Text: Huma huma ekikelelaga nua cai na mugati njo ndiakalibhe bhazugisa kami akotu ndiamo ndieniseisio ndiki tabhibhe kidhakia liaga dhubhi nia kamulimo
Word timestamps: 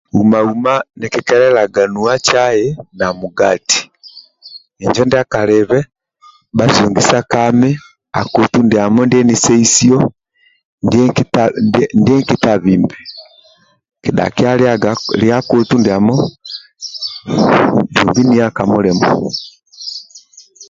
Huma 0.15 0.39
huma 0.47 0.73
ekikelelaga 1.05 1.83
nua 1.93 2.15
cai 2.27 2.61
na 2.97 3.07
mugati 3.19 3.79
njo 4.87 5.03
ndiakalibhe 5.05 5.79
bhazugisa 6.57 7.19
kami 7.33 7.69
akotu 8.21 8.57
ndiamo 8.67 9.01
ndieniseisio 9.05 9.99
ndiki 12.01 12.35
tabhibhe 12.43 12.99
kidhakia 14.03 14.51
liaga 14.59 14.91
dhubhi 17.95 18.21
nia 18.29 18.47
kamulimo 18.57 19.09